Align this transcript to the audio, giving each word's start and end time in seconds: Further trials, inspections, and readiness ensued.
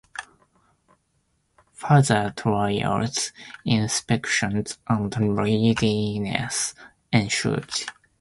Further 1.73 2.33
trials, 2.35 3.31
inspections, 3.65 4.79
and 4.87 5.37
readiness 5.37 6.73
ensued. 7.13 7.69